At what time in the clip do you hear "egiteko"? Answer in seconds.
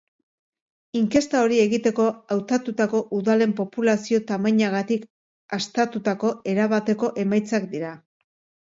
1.65-2.07